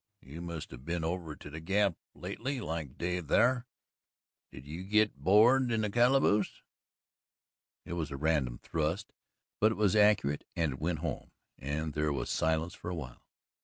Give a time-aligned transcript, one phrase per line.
[0.23, 3.67] You must have been over to the Gap lately like Dave thar
[4.51, 6.63] did you git board in the calaboose?"
[7.85, 9.13] It was a random thrust,
[9.59, 11.29] but it was accurate and it went home,
[11.59, 13.21] and there was silence for a while.